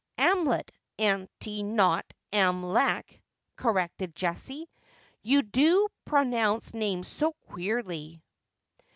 ''Amlet, 0.17 0.71
auntie, 0.97 1.61
not 1.61 2.11
'Amleck,' 2.33 3.21
corrected 3.55 4.15
Jessie;' 4.15 4.67
you 5.31 5.43
do 5.43 5.89
pro 6.05 6.23
nounce 6.23 6.73
names 6.73 7.07
so 7.07 7.33
queerly.' 7.49 8.19